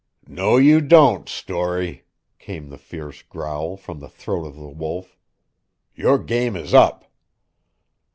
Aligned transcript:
"No 0.25 0.57
you 0.57 0.81
don't, 0.81 1.29
Storey," 1.29 2.05
came 2.39 2.69
the 2.69 2.79
fierce 2.79 3.21
growl 3.21 3.77
from 3.77 3.99
the 3.99 4.09
throat 4.09 4.47
of 4.47 4.55
the 4.55 4.67
Wolf. 4.67 5.15
"Your 5.93 6.17
game 6.17 6.55
is 6.55 6.73
up." 6.73 7.05